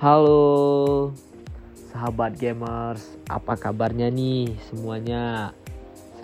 Halo 0.00 1.12
sahabat 1.92 2.40
gamers, 2.40 3.04
apa 3.28 3.52
kabarnya 3.52 4.08
nih 4.08 4.48
semuanya? 4.72 5.52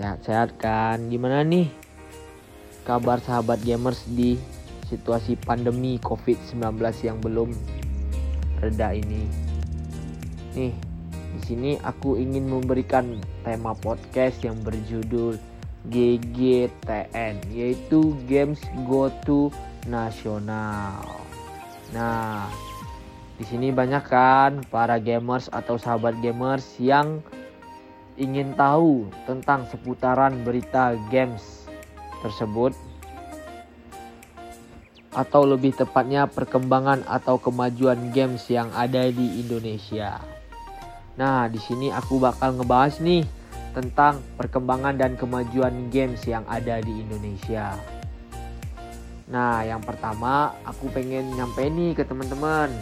Sehat-sehat 0.01 0.57
kan? 0.57 1.13
Gimana 1.13 1.45
nih 1.45 1.69
kabar 2.89 3.21
sahabat 3.21 3.61
gamers 3.61 4.01
di 4.09 4.41
situasi 4.89 5.37
pandemi 5.37 6.01
COVID-19 6.01 6.57
yang 7.05 7.21
belum 7.21 7.53
reda 8.65 8.97
ini? 8.97 9.29
Nih, 10.57 10.73
di 11.37 11.41
sini 11.45 11.77
aku 11.85 12.17
ingin 12.17 12.49
memberikan 12.49 13.21
tema 13.45 13.77
podcast 13.77 14.41
yang 14.41 14.57
berjudul 14.65 15.37
GGTN, 15.93 17.45
yaitu 17.53 18.17
Games 18.25 18.65
Go 18.89 19.13
to 19.29 19.53
Nasional. 19.85 21.05
Nah, 21.93 22.49
di 23.37 23.45
sini 23.45 23.69
banyak 23.69 24.05
kan 24.09 24.65
para 24.73 24.97
gamers 24.97 25.53
atau 25.53 25.77
sahabat 25.77 26.17
gamers 26.25 26.65
yang 26.81 27.21
ingin 28.17 28.57
tahu 28.57 29.13
tentang 29.29 29.69
seputaran 29.69 30.41
berita 30.41 30.97
games 31.13 31.69
tersebut 32.25 32.73
atau 35.13 35.45
lebih 35.45 35.77
tepatnya 35.77 36.29
perkembangan 36.29 37.05
atau 37.05 37.37
kemajuan 37.37 38.13
games 38.13 38.49
yang 38.49 38.69
ada 38.73 39.09
di 39.09 39.41
Indonesia. 39.41 40.21
Nah, 41.17 41.49
di 41.49 41.57
sini 41.57 41.89
aku 41.89 42.21
bakal 42.21 42.57
ngebahas 42.57 43.01
nih 43.01 43.25
tentang 43.73 44.21
perkembangan 44.37 44.97
dan 44.97 45.17
kemajuan 45.17 45.93
games 45.93 46.25
yang 46.25 46.45
ada 46.49 46.81
di 46.81 47.05
Indonesia. 47.05 47.77
Nah, 49.29 49.65
yang 49.65 49.81
pertama 49.85 50.53
aku 50.65 50.89
pengen 50.93 51.33
nyampe 51.37 51.65
nih 51.65 51.97
ke 51.97 52.05
teman-teman 52.05 52.73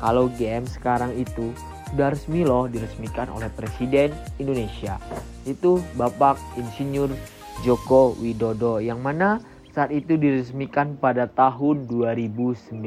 kalau 0.00 0.32
game 0.34 0.64
sekarang 0.64 1.12
itu 1.14 1.52
sudah 1.92 2.14
resmi 2.14 2.42
loh 2.42 2.66
diresmikan 2.66 3.28
oleh 3.28 3.52
Presiden 3.52 4.16
Indonesia. 4.40 4.96
Itu 5.44 5.84
Bapak 5.94 6.40
Insinyur 6.56 7.12
Joko 7.60 8.16
Widodo 8.16 8.80
yang 8.80 9.04
mana 9.04 9.42
saat 9.70 9.92
itu 9.92 10.16
diresmikan 10.16 10.96
pada 10.98 11.28
tahun 11.28 11.86
2019. 11.86 12.80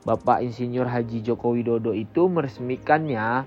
Bapak 0.00 0.38
Insinyur 0.42 0.88
Haji 0.88 1.20
Joko 1.22 1.54
Widodo 1.54 1.92
itu 1.92 2.26
meresmikannya 2.26 3.44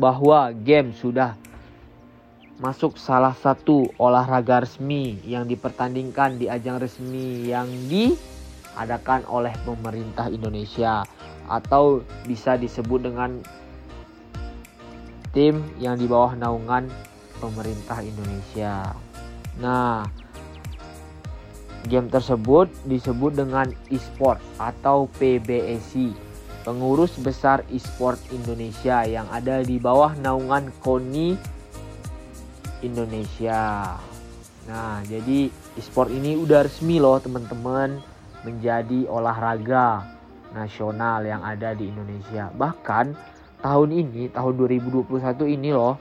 bahwa 0.00 0.50
game 0.56 0.96
sudah 0.96 1.36
masuk 2.58 2.98
salah 2.98 3.38
satu 3.38 3.86
olahraga 4.02 4.66
resmi 4.66 5.22
yang 5.22 5.46
dipertandingkan 5.46 6.42
di 6.42 6.50
ajang 6.50 6.82
resmi 6.82 7.46
yang 7.46 7.70
di 7.86 8.18
diadakan 8.78 9.26
oleh 9.26 9.50
pemerintah 9.66 10.30
Indonesia 10.30 11.02
atau 11.50 12.06
bisa 12.30 12.54
disebut 12.54 13.10
dengan 13.10 13.42
tim 15.34 15.66
yang 15.82 15.98
di 15.98 16.06
bawah 16.06 16.38
naungan 16.38 16.86
pemerintah 17.42 17.98
Indonesia. 18.06 18.94
Nah, 19.58 20.06
game 21.90 22.06
tersebut 22.06 22.70
disebut 22.86 23.34
dengan 23.34 23.66
e-sport 23.90 24.38
atau 24.62 25.10
PBSI, 25.18 26.14
pengurus 26.62 27.18
besar 27.18 27.66
e-sport 27.74 28.22
Indonesia 28.30 29.02
yang 29.02 29.26
ada 29.34 29.66
di 29.66 29.82
bawah 29.82 30.14
naungan 30.22 30.70
KONI 30.86 31.34
Indonesia. 32.86 33.98
Nah, 34.70 35.02
jadi 35.02 35.50
e-sport 35.74 36.14
ini 36.14 36.38
udah 36.38 36.62
resmi 36.62 37.02
loh 37.02 37.18
teman-teman 37.18 37.98
menjadi 38.46 39.08
olahraga 39.10 40.06
nasional 40.54 41.24
yang 41.26 41.42
ada 41.44 41.74
di 41.74 41.90
Indonesia. 41.90 42.48
Bahkan 42.54 43.06
tahun 43.60 43.88
ini, 43.90 44.30
tahun 44.32 44.54
2021 44.56 45.08
ini 45.48 45.70
loh, 45.74 45.98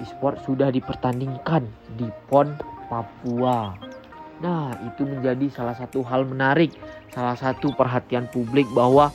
e-sport 0.00 0.40
sudah 0.44 0.68
dipertandingkan 0.70 1.66
di 1.96 2.08
PON 2.28 2.56
Papua. 2.86 3.74
Nah, 4.40 4.76
itu 4.84 5.08
menjadi 5.08 5.48
salah 5.48 5.72
satu 5.72 6.04
hal 6.04 6.28
menarik, 6.28 6.76
salah 7.12 7.36
satu 7.36 7.72
perhatian 7.72 8.28
publik 8.28 8.68
bahwa 8.76 9.08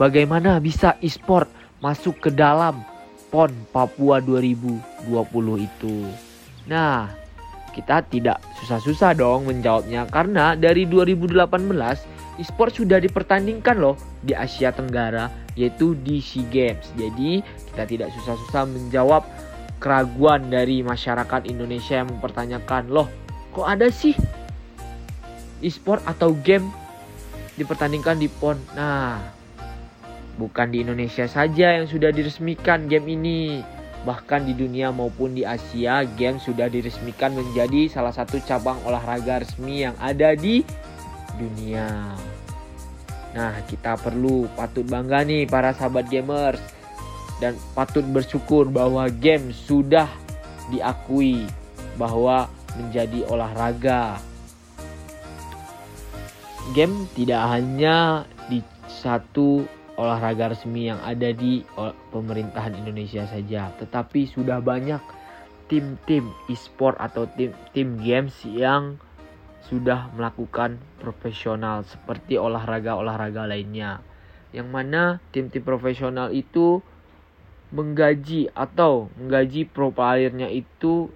bagaimana 0.00 0.56
bisa 0.58 0.96
e-sport 1.04 1.48
masuk 1.84 2.16
ke 2.18 2.30
dalam 2.32 2.80
PON 3.28 3.52
Papua 3.72 4.20
2020 4.20 5.68
itu. 5.68 6.08
Nah, 6.68 7.21
kita 7.72 8.04
tidak 8.08 8.38
susah-susah 8.60 9.16
dong 9.16 9.48
menjawabnya 9.48 10.06
karena 10.12 10.54
dari 10.54 10.84
2018 10.84 11.42
e-sport 12.40 12.72
sudah 12.72 13.00
dipertandingkan 13.00 13.76
loh 13.80 13.96
di 14.24 14.36
Asia 14.36 14.72
Tenggara 14.72 15.28
yaitu 15.56 15.92
di 16.00 16.20
SEA 16.20 16.48
Games. 16.48 16.86
Jadi 16.96 17.44
kita 17.72 17.84
tidak 17.84 18.08
susah-susah 18.20 18.64
menjawab 18.68 19.24
keraguan 19.82 20.48
dari 20.48 20.80
masyarakat 20.80 21.48
Indonesia 21.50 22.00
yang 22.00 22.08
mempertanyakan 22.08 22.86
loh 22.86 23.10
kok 23.52 23.68
ada 23.68 23.92
sih 23.92 24.16
e-sport 25.60 26.00
atau 26.08 26.32
game 26.32 26.66
dipertandingkan 27.60 28.16
di 28.16 28.32
PON. 28.32 28.56
Nah, 28.72 29.20
bukan 30.40 30.72
di 30.72 30.80
Indonesia 30.80 31.28
saja 31.28 31.76
yang 31.76 31.86
sudah 31.86 32.08
diresmikan 32.10 32.88
game 32.88 33.12
ini 33.12 33.60
Bahkan 34.02 34.50
di 34.50 34.54
dunia 34.58 34.90
maupun 34.90 35.38
di 35.38 35.46
Asia, 35.46 36.02
game 36.02 36.42
sudah 36.42 36.66
diresmikan 36.66 37.38
menjadi 37.38 37.86
salah 37.86 38.10
satu 38.10 38.42
cabang 38.42 38.82
olahraga 38.82 39.46
resmi 39.46 39.86
yang 39.86 39.94
ada 40.02 40.34
di 40.34 40.66
dunia. 41.38 42.10
Nah, 43.32 43.54
kita 43.64 43.96
perlu 43.96 44.50
patut 44.58 44.84
bangga 44.84 45.24
nih 45.24 45.46
para 45.48 45.72
sahabat 45.72 46.10
gamers 46.10 46.60
dan 47.38 47.56
patut 47.72 48.04
bersyukur 48.04 48.68
bahwa 48.68 49.06
game 49.08 49.54
sudah 49.54 50.10
diakui 50.68 51.46
bahwa 51.96 52.50
menjadi 52.76 53.24
olahraga. 53.30 54.18
Game 56.76 57.06
tidak 57.18 57.42
hanya 57.50 58.26
di 58.46 58.62
satu 58.86 59.66
olahraga 59.96 60.52
resmi 60.52 60.88
yang 60.88 61.00
ada 61.04 61.32
di 61.32 61.64
pemerintahan 62.14 62.76
Indonesia 62.78 63.28
saja, 63.28 63.72
tetapi 63.76 64.24
sudah 64.28 64.62
banyak 64.64 65.00
tim-tim 65.68 66.28
e-sport 66.48 66.96
atau 67.00 67.28
tim-tim 67.32 67.96
games 68.00 68.36
yang 68.48 68.96
sudah 69.68 70.10
melakukan 70.12 70.76
profesional 71.00 71.86
seperti 71.86 72.36
olahraga-olahraga 72.36 73.48
lainnya. 73.48 74.04
Yang 74.52 74.68
mana 74.68 75.02
tim-tim 75.32 75.64
profesional 75.64 76.28
itu 76.28 76.84
menggaji 77.72 78.52
atau 78.52 79.08
menggaji 79.16 79.64
pro 79.64 79.88
playernya 79.88 80.52
itu 80.52 81.08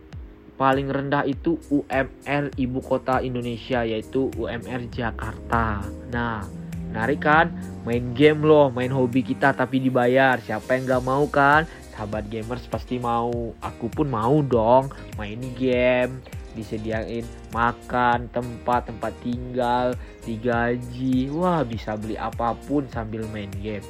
paling 0.56 0.88
rendah 0.88 1.28
itu 1.28 1.60
UMR 1.68 2.48
ibu 2.56 2.80
kota 2.80 3.20
Indonesia 3.20 3.84
yaitu 3.84 4.32
UMR 4.40 4.88
Jakarta. 4.88 5.84
Nah, 6.08 6.48
Menarik 6.96 7.20
kan? 7.20 7.52
Main 7.84 8.16
game 8.16 8.40
loh, 8.40 8.72
main 8.72 8.88
hobi 8.88 9.20
kita 9.20 9.52
tapi 9.52 9.84
dibayar. 9.84 10.40
Siapa 10.40 10.80
yang 10.80 10.88
gak 10.88 11.04
mau 11.04 11.28
kan? 11.28 11.68
Sahabat 11.92 12.24
gamers 12.32 12.64
pasti 12.72 12.96
mau. 12.96 13.52
Aku 13.60 13.92
pun 13.92 14.08
mau 14.08 14.40
dong 14.40 14.88
main 15.20 15.36
game. 15.60 16.24
Disediain 16.56 17.28
makan, 17.52 18.32
tempat, 18.32 18.88
tempat 18.88 19.12
tinggal, 19.20 19.92
digaji. 20.24 21.28
Wah 21.36 21.60
bisa 21.68 22.00
beli 22.00 22.16
apa 22.16 22.56
pun 22.64 22.88
sambil 22.88 23.28
main 23.28 23.52
game. 23.60 23.84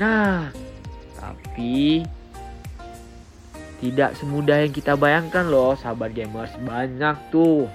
Nah, 0.00 0.48
tapi 1.20 2.08
tidak 3.84 4.16
semudah 4.16 4.64
yang 4.64 4.72
kita 4.72 4.96
bayangkan 4.96 5.44
loh 5.44 5.76
sahabat 5.76 6.16
gamers. 6.16 6.56
Banyak 6.64 7.28
tuh 7.28 7.68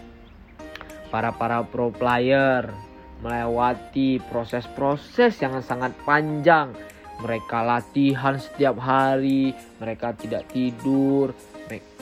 para-para 1.14 1.62
pro 1.62 1.94
player 1.94 2.74
melewati 3.24 4.20
proses-proses 4.28 5.40
yang 5.40 5.64
sangat 5.64 5.96
panjang. 6.04 6.76
Mereka 7.24 7.64
latihan 7.64 8.36
setiap 8.36 8.76
hari, 8.84 9.56
mereka 9.80 10.12
tidak 10.12 10.44
tidur, 10.52 11.32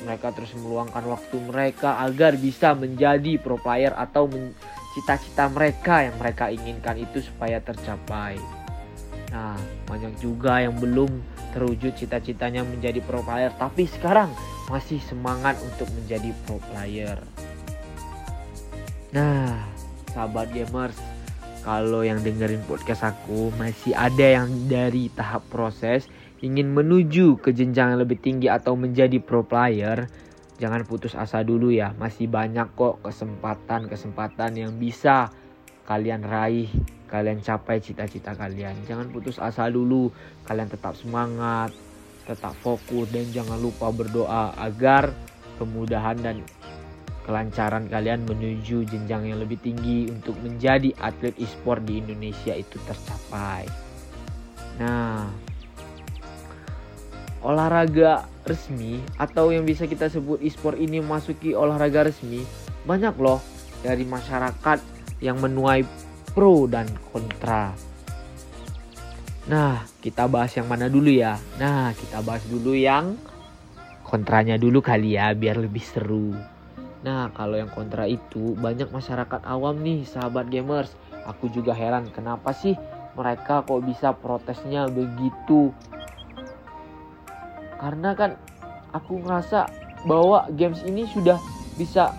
mereka 0.02 0.34
terus 0.34 0.58
meluangkan 0.58 1.06
waktu 1.06 1.38
mereka 1.46 2.02
agar 2.02 2.34
bisa 2.36 2.74
menjadi 2.74 3.38
pro 3.38 3.62
player 3.62 3.94
atau 3.94 4.26
cita-cita 4.98 5.48
mereka 5.48 6.04
yang 6.10 6.16
mereka 6.18 6.50
inginkan 6.50 6.98
itu 6.98 7.22
supaya 7.22 7.62
tercapai. 7.62 8.36
Nah, 9.32 9.56
banyak 9.88 10.20
juga 10.20 10.60
yang 10.60 10.76
belum 10.76 11.08
terwujud 11.56 11.96
cita-citanya 11.96 12.68
menjadi 12.68 13.00
pro 13.00 13.24
player, 13.24 13.54
tapi 13.56 13.88
sekarang 13.88 14.32
masih 14.68 15.00
semangat 15.08 15.56
untuk 15.64 15.88
menjadi 15.96 16.36
pro 16.44 16.60
player. 16.72 17.20
Nah, 19.16 19.71
sahabat 20.12 20.52
gamers, 20.52 21.00
kalau 21.64 22.04
yang 22.04 22.20
dengerin 22.20 22.62
podcast 22.68 23.08
aku 23.08 23.54
masih 23.56 23.96
ada 23.96 24.44
yang 24.44 24.50
dari 24.68 25.08
tahap 25.14 25.46
proses 25.48 26.10
ingin 26.42 26.74
menuju 26.74 27.38
ke 27.38 27.54
jenjang 27.54 27.94
yang 27.94 28.02
lebih 28.02 28.18
tinggi 28.18 28.50
atau 28.50 28.74
menjadi 28.74 29.22
pro 29.22 29.46
player, 29.46 30.10
jangan 30.58 30.82
putus 30.84 31.14
asa 31.14 31.46
dulu 31.46 31.70
ya. 31.70 31.94
Masih 32.02 32.26
banyak 32.26 32.74
kok 32.74 33.00
kesempatan-kesempatan 33.06 34.58
yang 34.58 34.74
bisa 34.76 35.30
kalian 35.86 36.26
raih, 36.26 36.70
kalian 37.14 37.46
capai 37.46 37.78
cita-cita 37.78 38.34
kalian. 38.34 38.74
Jangan 38.90 39.14
putus 39.14 39.38
asa 39.38 39.70
dulu, 39.70 40.10
kalian 40.50 40.66
tetap 40.66 40.98
semangat, 40.98 41.70
tetap 42.26 42.58
fokus 42.62 43.06
dan 43.14 43.30
jangan 43.30 43.62
lupa 43.62 43.94
berdoa 43.94 44.58
agar 44.58 45.14
kemudahan 45.62 46.18
dan 46.26 46.42
kelancaran 47.26 47.86
kalian 47.86 48.26
menuju 48.26 48.86
jenjang 48.90 49.30
yang 49.30 49.40
lebih 49.40 49.62
tinggi 49.62 50.10
untuk 50.10 50.34
menjadi 50.42 50.94
atlet 50.98 51.38
e-sport 51.38 51.86
di 51.86 52.02
Indonesia 52.02 52.58
itu 52.58 52.82
tercapai. 52.86 53.70
Nah, 54.82 55.30
olahraga 57.46 58.26
resmi 58.46 59.02
atau 59.22 59.54
yang 59.54 59.66
bisa 59.66 59.86
kita 59.86 60.10
sebut 60.10 60.42
e-sport 60.42 60.78
ini 60.82 61.02
masuki 61.02 61.54
olahraga 61.54 62.10
resmi 62.10 62.42
banyak 62.86 63.14
loh 63.22 63.42
dari 63.86 64.06
masyarakat 64.06 64.80
yang 65.22 65.38
menuai 65.38 65.86
pro 66.34 66.66
dan 66.66 66.90
kontra. 67.14 67.74
Nah, 69.50 69.86
kita 70.02 70.30
bahas 70.30 70.54
yang 70.58 70.70
mana 70.70 70.86
dulu 70.90 71.10
ya? 71.10 71.38
Nah, 71.58 71.94
kita 71.98 72.22
bahas 72.22 72.46
dulu 72.46 72.78
yang 72.78 73.18
kontranya 74.06 74.58
dulu 74.58 74.82
kali 74.82 75.18
ya 75.18 75.34
biar 75.34 75.58
lebih 75.62 75.82
seru. 75.82 76.34
Nah, 77.02 77.34
kalau 77.34 77.58
yang 77.58 77.70
kontra 77.74 78.06
itu 78.06 78.54
banyak 78.62 78.94
masyarakat 78.94 79.42
awam 79.46 79.82
nih, 79.82 80.06
sahabat 80.06 80.54
gamers. 80.54 80.94
Aku 81.26 81.50
juga 81.50 81.74
heran 81.74 82.10
kenapa 82.14 82.54
sih 82.54 82.78
mereka 83.18 83.66
kok 83.66 83.82
bisa 83.82 84.14
protesnya 84.14 84.86
begitu. 84.90 85.74
Karena 87.82 88.14
kan 88.14 88.38
aku 88.94 89.22
ngerasa 89.26 89.70
bahwa 90.06 90.46
games 90.54 90.82
ini 90.86 91.10
sudah 91.10 91.42
bisa 91.78 92.14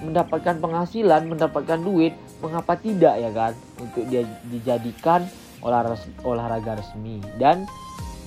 mendapatkan 0.00 0.58
penghasilan, 0.58 1.28
mendapatkan 1.28 1.80
duit, 1.80 2.16
mengapa 2.40 2.74
tidak 2.80 3.20
ya 3.20 3.30
kan? 3.30 3.52
Untuk 3.78 4.08
dia 4.08 4.24
dijadikan 4.48 5.28
olahraga, 5.62 6.00
olahraga 6.26 6.80
resmi 6.80 7.22
dan 7.38 7.68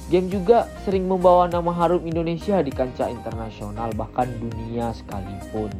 Game 0.05 0.29
juga 0.29 0.69
sering 0.85 1.09
membawa 1.09 1.49
nama 1.49 1.73
harum 1.73 2.05
Indonesia 2.05 2.61
di 2.61 2.69
kancah 2.69 3.09
internasional 3.09 3.89
bahkan 3.97 4.29
dunia 4.37 4.93
sekalipun. 4.93 5.73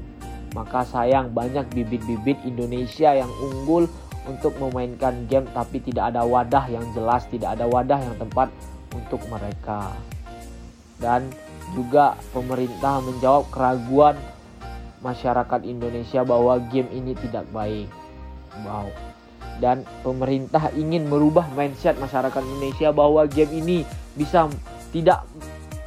Maka 0.57 0.81
sayang 0.81 1.29
banyak 1.29 1.69
bibit-bibit 1.69 2.41
Indonesia 2.41 3.13
yang 3.13 3.29
unggul 3.37 3.85
untuk 4.25 4.57
memainkan 4.57 5.29
game 5.29 5.45
tapi 5.53 5.77
tidak 5.77 6.09
ada 6.09 6.25
wadah 6.25 6.65
yang 6.65 6.81
jelas, 6.97 7.29
tidak 7.29 7.53
ada 7.53 7.69
wadah 7.69 8.01
yang 8.01 8.17
tepat 8.17 8.49
untuk 8.97 9.21
mereka. 9.29 9.93
Dan 10.97 11.29
juga 11.77 12.17
pemerintah 12.33 13.05
menjawab 13.05 13.45
keraguan 13.53 14.17
masyarakat 15.05 15.61
Indonesia 15.69 16.25
bahwa 16.25 16.57
game 16.73 16.89
ini 16.89 17.13
tidak 17.13 17.45
baik. 17.53 17.85
Wow. 18.65 18.89
Dan 19.59 19.87
pemerintah 20.03 20.71
ingin 20.75 21.07
merubah 21.07 21.47
mindset 21.55 21.95
masyarakat 21.97 22.43
Indonesia 22.43 22.91
bahwa 22.91 23.23
game 23.27 23.63
ini 23.63 23.77
bisa 24.15 24.51
tidak 24.91 25.23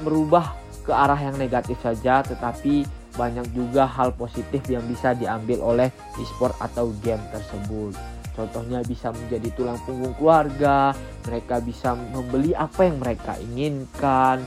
merubah 0.00 0.54
ke 0.88 0.92
arah 0.94 1.20
yang 1.20 1.36
negatif 1.36 1.76
saja 1.84 2.24
tetapi 2.24 2.88
banyak 3.18 3.50
juga 3.50 3.84
hal 3.84 4.14
positif 4.14 4.62
yang 4.70 4.86
bisa 4.86 5.12
diambil 5.12 5.58
oleh 5.60 5.88
e-sport 6.16 6.54
atau 6.62 6.94
game 7.02 7.20
tersebut. 7.34 7.92
Contohnya 8.38 8.78
bisa 8.86 9.10
menjadi 9.10 9.50
tulang 9.58 9.82
punggung 9.82 10.14
keluarga, 10.14 10.94
mereka 11.26 11.58
bisa 11.58 11.98
membeli 11.98 12.54
apa 12.54 12.86
yang 12.86 13.02
mereka 13.02 13.34
inginkan 13.42 14.38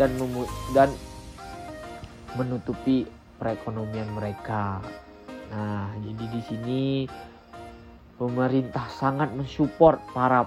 dan 0.00 0.10
dan 0.72 0.88
menutupi 2.32 3.04
perekonomian 3.36 4.08
mereka. 4.16 4.80
Nah, 5.52 5.92
jadi 6.00 6.24
di 6.32 6.40
sini 6.48 6.82
pemerintah 8.22 8.86
sangat 8.86 9.34
mensupport 9.34 9.98
para 10.14 10.46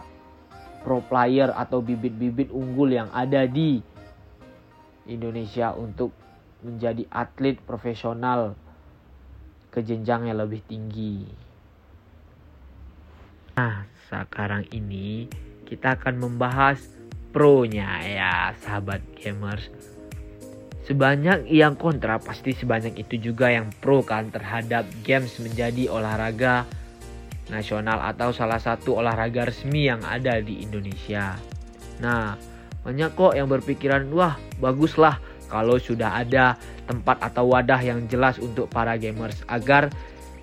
pro 0.80 1.04
player 1.04 1.52
atau 1.52 1.84
bibit-bibit 1.84 2.48
unggul 2.56 2.96
yang 2.96 3.12
ada 3.12 3.44
di 3.44 3.84
Indonesia 5.12 5.76
untuk 5.76 6.16
menjadi 6.64 7.04
atlet 7.12 7.60
profesional 7.60 8.56
ke 9.76 9.84
jenjang 9.84 10.32
yang 10.32 10.40
lebih 10.40 10.64
tinggi. 10.64 11.28
Nah, 13.60 13.84
sekarang 14.08 14.72
ini 14.72 15.28
kita 15.68 16.00
akan 16.00 16.16
membahas 16.16 16.80
pro-nya 17.36 18.00
ya, 18.08 18.56
sahabat 18.64 19.04
gamers. 19.20 19.68
Sebanyak 20.88 21.50
yang 21.52 21.76
kontra 21.76 22.22
pasti 22.24 22.56
sebanyak 22.56 23.04
itu 23.04 23.20
juga 23.20 23.52
yang 23.52 23.74
pro 23.84 24.06
kan 24.06 24.32
terhadap 24.32 24.86
games 25.02 25.42
menjadi 25.42 25.90
olahraga 25.90 26.64
nasional 27.50 28.02
atau 28.02 28.34
salah 28.34 28.58
satu 28.58 28.98
olahraga 29.02 29.50
resmi 29.50 29.90
yang 29.90 30.02
ada 30.02 30.42
di 30.42 30.66
Indonesia. 30.66 31.38
Nah, 32.02 32.36
banyak 32.82 33.14
kok 33.14 33.34
yang 33.38 33.50
berpikiran, 33.50 34.10
wah 34.14 34.38
baguslah 34.62 35.18
kalau 35.50 35.78
sudah 35.78 36.26
ada 36.26 36.58
tempat 36.90 37.22
atau 37.22 37.54
wadah 37.54 37.82
yang 37.82 38.06
jelas 38.10 38.42
untuk 38.42 38.70
para 38.70 38.98
gamers 38.98 39.46
agar 39.46 39.90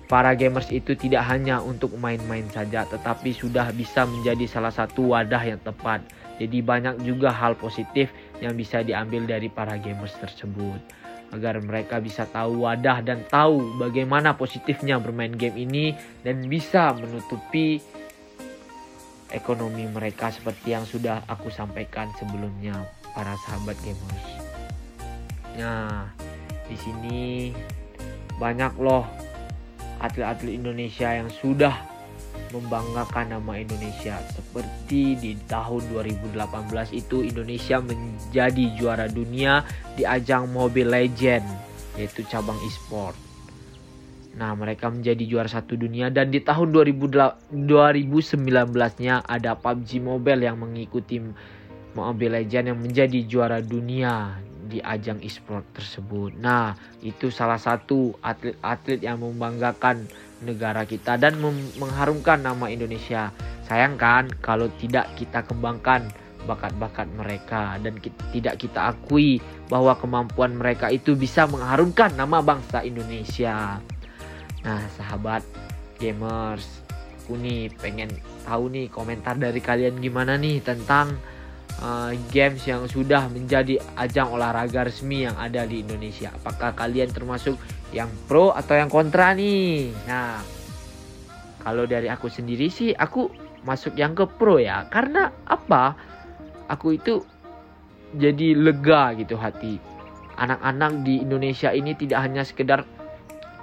para 0.07 0.35
gamers 0.35 0.71
itu 0.71 0.95
tidak 0.95 1.23
hanya 1.27 1.59
untuk 1.59 1.95
main-main 1.99 2.47
saja 2.51 2.87
tetapi 2.87 3.31
sudah 3.31 3.71
bisa 3.75 4.03
menjadi 4.07 4.45
salah 4.47 4.71
satu 4.71 5.15
wadah 5.15 5.43
yang 5.43 5.59
tepat. 5.63 6.03
Jadi 6.41 6.65
banyak 6.65 7.05
juga 7.05 7.29
hal 7.29 7.53
positif 7.55 8.09
yang 8.41 8.57
bisa 8.57 8.81
diambil 8.81 9.23
dari 9.29 9.47
para 9.47 9.77
gamers 9.77 10.17
tersebut 10.17 10.81
agar 11.33 11.57
mereka 11.65 11.97
bisa 11.97 12.29
tahu 12.29 12.69
wadah 12.69 13.01
dan 13.01 13.25
tahu 13.25 13.81
bagaimana 13.81 14.37
positifnya 14.37 15.01
bermain 15.01 15.33
game 15.33 15.57
ini 15.65 15.97
dan 16.21 16.45
bisa 16.45 16.93
menutupi 16.93 17.81
ekonomi 19.33 19.89
mereka 19.89 20.29
seperti 20.29 20.77
yang 20.77 20.85
sudah 20.85 21.25
aku 21.25 21.49
sampaikan 21.49 22.13
sebelumnya 22.21 22.85
para 23.17 23.33
sahabat 23.49 23.73
gamers. 23.81 24.27
Nah, 25.57 26.13
di 26.69 26.77
sini 26.77 27.49
banyak 28.37 28.73
loh 28.77 29.09
atlet-atlet 29.97 30.53
Indonesia 30.53 31.09
yang 31.09 31.33
sudah 31.33 31.92
membanggakan 32.53 33.33
nama 33.33 33.57
Indonesia 33.57 34.21
seperti 34.29 35.17
di 35.17 35.33
tahun 35.49 35.89
2018 35.89 36.37
itu 36.93 37.25
Indonesia 37.25 37.81
menjadi 37.81 38.65
juara 38.77 39.09
dunia 39.09 39.65
di 39.97 40.05
ajang 40.05 40.53
Mobile 40.53 40.93
Legend 40.93 41.45
yaitu 41.97 42.21
cabang 42.29 42.57
e-sport. 42.69 43.17
Nah, 44.33 44.57
mereka 44.57 44.89
menjadi 44.89 45.21
juara 45.29 45.45
satu 45.45 45.77
dunia 45.77 46.09
dan 46.09 46.33
di 46.33 46.41
tahun 46.41 46.73
2019-nya 46.73 49.29
ada 49.29 49.53
PUBG 49.53 50.01
Mobile 50.01 50.41
yang 50.41 50.57
mengikuti 50.57 51.21
Mobile 51.93 52.41
Legend 52.41 52.73
yang 52.73 52.81
menjadi 52.81 53.21
juara 53.29 53.61
dunia 53.61 54.41
di 54.65 54.81
ajang 54.81 55.21
e-sport 55.21 55.69
tersebut. 55.77 56.33
Nah, 56.41 56.73
itu 57.05 57.29
salah 57.29 57.61
satu 57.61 58.17
atlet-atlet 58.25 59.05
yang 59.05 59.21
membanggakan 59.21 60.09
negara 60.43 60.83
kita 60.83 61.15
dan 61.17 61.39
mengharumkan 61.79 62.43
nama 62.43 62.67
Indonesia. 62.69 63.31
Sayang 63.63 63.95
kan 63.95 64.27
kalau 64.43 64.67
tidak 64.77 65.07
kita 65.15 65.41
kembangkan 65.47 66.11
bakat-bakat 66.43 67.07
mereka 67.15 67.79
dan 67.79 67.95
kita, 67.97 68.19
tidak 68.35 68.55
kita 68.59 68.91
akui 68.91 69.39
bahwa 69.71 69.95
kemampuan 69.95 70.53
mereka 70.59 70.91
itu 70.91 71.15
bisa 71.15 71.47
mengharumkan 71.47 72.11
nama 72.19 72.43
bangsa 72.43 72.83
Indonesia. 72.83 73.79
Nah, 74.63 74.83
sahabat 74.95 75.43
gamers, 75.99 76.83
aku 77.23 77.39
nih 77.39 77.71
pengen 77.79 78.11
tahu 78.43 78.67
nih 78.67 78.91
komentar 78.91 79.39
dari 79.39 79.63
kalian 79.63 80.03
gimana 80.03 80.35
nih 80.35 80.59
tentang 80.59 81.15
uh, 81.79 82.11
games 82.35 82.67
yang 82.67 82.83
sudah 82.85 83.31
menjadi 83.31 83.79
ajang 83.95 84.35
olahraga 84.35 84.87
resmi 84.91 85.23
yang 85.23 85.35
ada 85.39 85.63
di 85.63 85.81
Indonesia. 85.81 86.35
Apakah 86.35 86.75
kalian 86.75 87.09
termasuk 87.15 87.55
yang 87.93 88.09
pro 88.27 88.51
atau 88.51 88.73
yang 88.75 88.89
kontra 88.89 89.31
nih? 89.37 89.93
Nah, 90.09 90.41
kalau 91.63 91.87
dari 91.87 92.09
aku 92.09 92.27
sendiri 92.27 92.67
sih 92.67 92.91
aku 92.91 93.29
masuk 93.63 93.95
yang 93.95 94.17
ke 94.17 94.27
pro 94.27 94.59
ya. 94.59 94.89
Karena 94.91 95.31
apa? 95.47 95.95
Aku 96.67 96.97
itu 96.97 97.23
jadi 98.17 98.57
lega 98.57 99.15
gitu 99.15 99.39
hati. 99.39 99.79
Anak-anak 100.33 101.05
di 101.05 101.21
Indonesia 101.21 101.69
ini 101.69 101.93
tidak 101.93 102.25
hanya 102.25 102.41
sekedar 102.41 102.83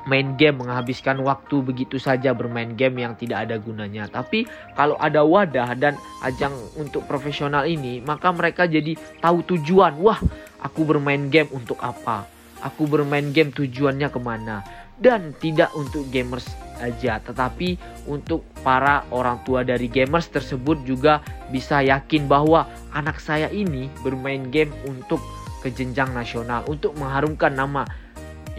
main 0.08 0.32
game 0.40 0.64
menghabiskan 0.64 1.20
waktu 1.20 1.60
begitu 1.60 2.00
saja 2.00 2.32
bermain 2.32 2.72
game 2.72 3.04
yang 3.04 3.12
tidak 3.20 3.44
ada 3.44 3.60
gunanya. 3.60 4.08
Tapi 4.08 4.48
kalau 4.72 4.96
ada 4.96 5.20
wadah 5.20 5.76
dan 5.76 5.98
ajang 6.24 6.54
untuk 6.80 7.04
profesional 7.04 7.68
ini, 7.68 8.00
maka 8.00 8.32
mereka 8.32 8.64
jadi 8.64 8.96
tahu 9.20 9.44
tujuan. 9.44 10.00
Wah, 10.00 10.20
aku 10.62 10.88
bermain 10.88 11.28
game 11.28 11.50
untuk 11.52 11.76
apa? 11.84 12.24
Aku 12.60 12.84
bermain 12.84 13.32
game 13.32 13.52
tujuannya 13.52 14.08
ke 14.12 14.20
mana? 14.20 14.64
Dan 15.00 15.32
tidak 15.40 15.72
untuk 15.72 16.04
gamers 16.12 16.44
aja, 16.76 17.20
tetapi 17.24 17.76
untuk 18.04 18.44
para 18.60 19.04
orang 19.12 19.40
tua 19.48 19.64
dari 19.64 19.88
gamers 19.88 20.28
tersebut 20.28 20.84
juga 20.84 21.24
bisa 21.48 21.80
yakin 21.80 22.28
bahwa 22.28 22.68
anak 22.92 23.16
saya 23.20 23.48
ini 23.48 23.88
bermain 24.04 24.52
game 24.52 24.72
untuk 24.84 25.20
ke 25.60 25.72
jenjang 25.72 26.12
nasional, 26.12 26.64
untuk 26.68 26.96
mengharumkan 26.96 27.52
nama 27.52 27.84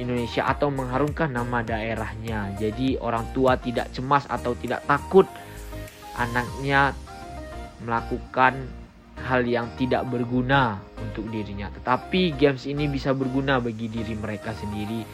Indonesia 0.01 0.49
atau 0.49 0.73
mengharumkan 0.73 1.29
nama 1.29 1.61
daerahnya. 1.61 2.57
Jadi 2.57 2.97
orang 2.97 3.25
tua 3.37 3.57
tidak 3.57 3.93
cemas 3.93 4.25
atau 4.29 4.57
tidak 4.57 4.81
takut 4.89 5.29
anaknya 6.17 6.93
melakukan 7.81 8.80
hal 9.21 9.45
yang 9.45 9.69
tidak 9.77 10.03
berguna 10.09 10.81
untuk 10.97 11.29
dirinya. 11.29 11.69
Tetapi 11.71 12.35
games 12.35 12.65
ini 12.65 12.89
bisa 12.89 13.13
berguna 13.13 13.61
bagi 13.61 13.87
diri 13.87 14.17
mereka 14.17 14.51
sendiri 14.57 15.05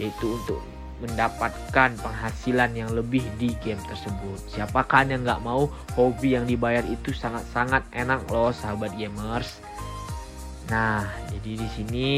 yaitu 0.00 0.26
untuk 0.34 0.60
mendapatkan 1.02 1.98
penghasilan 1.98 2.70
yang 2.78 2.90
lebih 2.94 3.26
di 3.36 3.50
game 3.58 3.82
tersebut. 3.90 4.38
Siapakah 4.54 5.02
yang 5.10 5.26
nggak 5.26 5.42
mau 5.42 5.66
hobi 5.98 6.38
yang 6.38 6.46
dibayar 6.46 6.86
itu 6.86 7.10
sangat-sangat 7.10 7.82
enak 7.90 8.22
loh 8.30 8.54
sahabat 8.54 8.94
gamers. 8.94 9.58
Nah, 10.70 11.02
jadi 11.34 11.58
di 11.58 11.68
sini 11.74 12.08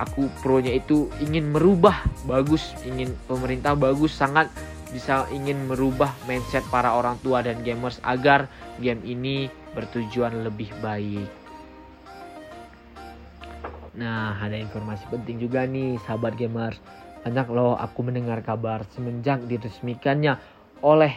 aku 0.00 0.32
pro-nya 0.40 0.72
itu 0.72 1.12
ingin 1.20 1.52
merubah 1.52 2.00
bagus, 2.24 2.72
ingin 2.88 3.12
pemerintah 3.28 3.76
bagus 3.76 4.16
sangat 4.16 4.48
bisa 4.90 5.28
ingin 5.30 5.70
merubah 5.70 6.10
mindset 6.26 6.66
para 6.72 6.96
orang 6.96 7.14
tua 7.22 7.44
dan 7.44 7.62
gamers 7.62 8.02
agar 8.02 8.50
game 8.82 8.98
ini 9.06 9.46
bertujuan 9.76 10.46
lebih 10.46 10.70
baik. 10.82 11.28
Nah, 13.98 14.38
ada 14.38 14.54
informasi 14.54 15.04
penting 15.10 15.42
juga 15.42 15.66
nih 15.66 15.98
sahabat 16.06 16.38
gamers 16.38 16.78
banyak 17.20 17.46
loh 17.52 17.76
aku 17.76 18.00
mendengar 18.00 18.40
kabar 18.40 18.80
semenjak 18.96 19.44
diresmikannya 19.44 20.40
oleh 20.80 21.12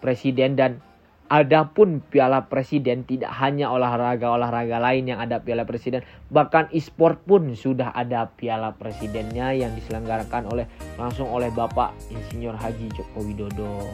presiden 0.00 0.56
dan 0.56 0.80
adapun 1.28 2.00
piala 2.00 2.48
presiden 2.48 3.04
tidak 3.04 3.32
hanya 3.36 3.68
olahraga-olahraga 3.68 4.80
lain 4.80 5.12
yang 5.12 5.20
ada 5.20 5.40
piala 5.40 5.68
presiden 5.68 6.04
bahkan 6.32 6.68
e-sport 6.72 7.20
pun 7.28 7.52
sudah 7.52 7.92
ada 7.92 8.28
piala 8.40 8.72
presidennya 8.76 9.52
yang 9.52 9.72
diselenggarakan 9.76 10.48
oleh 10.48 10.64
langsung 10.96 11.28
oleh 11.28 11.52
Bapak 11.52 11.92
Insinyur 12.08 12.56
Haji 12.56 12.88
Joko 12.96 13.20
Widodo. 13.24 13.84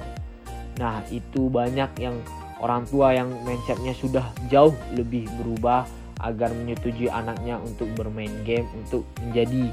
Nah, 0.78 1.02
itu 1.10 1.50
banyak 1.50 1.90
yang 1.98 2.14
orang 2.60 2.84
tua 2.86 3.16
yang 3.16 3.28
mindsetnya 3.42 3.96
sudah 3.96 4.24
jauh 4.52 4.76
lebih 4.92 5.26
berubah 5.40 5.88
agar 6.20 6.52
menyetujui 6.52 7.08
anaknya 7.08 7.56
untuk 7.60 7.88
bermain 7.96 8.32
game 8.44 8.68
untuk 8.76 9.08
menjadi 9.24 9.72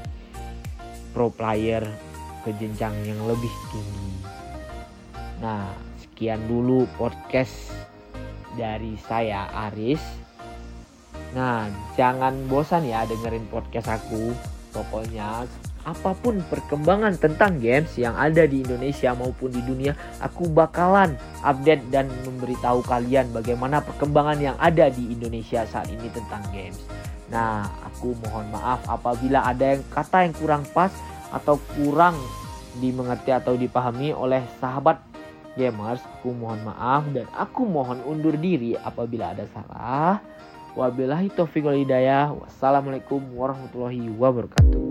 pro 1.12 1.28
player 1.28 1.84
ke 2.44 2.50
jenjang 2.56 2.96
yang 3.04 3.20
lebih 3.28 3.52
tinggi. 3.68 4.12
Nah, 5.44 5.68
sekian 6.00 6.40
dulu 6.48 6.88
podcast 6.96 7.70
dari 8.56 8.96
saya 9.04 9.46
Aris. 9.68 10.00
Nah, 11.36 11.68
jangan 11.94 12.48
bosan 12.48 12.88
ya 12.88 13.04
dengerin 13.04 13.44
podcast 13.52 14.00
aku. 14.00 14.32
Pokoknya 14.72 15.44
apa 15.88 16.12
pun 16.12 16.44
perkembangan 16.52 17.16
tentang 17.16 17.56
games 17.56 17.96
yang 17.96 18.12
ada 18.12 18.44
di 18.44 18.60
Indonesia 18.60 19.16
maupun 19.16 19.48
di 19.48 19.64
dunia, 19.64 19.96
aku 20.20 20.44
bakalan 20.52 21.16
update 21.40 21.88
dan 21.88 22.12
memberitahu 22.28 22.84
kalian 22.84 23.32
bagaimana 23.32 23.80
perkembangan 23.80 24.36
yang 24.36 24.56
ada 24.60 24.92
di 24.92 25.08
Indonesia 25.08 25.64
saat 25.64 25.88
ini 25.88 26.12
tentang 26.12 26.44
games. 26.52 26.84
Nah, 27.32 27.64
aku 27.84 28.12
mohon 28.24 28.52
maaf 28.52 28.84
apabila 28.84 29.48
ada 29.48 29.76
yang 29.76 29.82
kata 29.88 30.28
yang 30.28 30.34
kurang 30.36 30.64
pas 30.76 30.92
atau 31.32 31.56
kurang 31.76 32.16
dimengerti 32.80 33.32
atau 33.32 33.56
dipahami 33.56 34.12
oleh 34.12 34.44
sahabat 34.60 35.00
gamers. 35.56 36.00
Aku 36.20 36.32
mohon 36.32 36.60
maaf 36.64 37.04
dan 37.12 37.28
aku 37.32 37.64
mohon 37.68 38.00
undur 38.04 38.36
diri 38.36 38.76
apabila 38.76 39.32
ada 39.36 39.44
salah. 39.52 40.20
Wabillahi 40.78 41.34
taufiq 41.34 41.66
wal 41.66 41.76
hidayah. 41.76 42.32
Wassalamualaikum 42.32 43.20
warahmatullahi 43.34 44.08
wabarakatuh. 44.14 44.87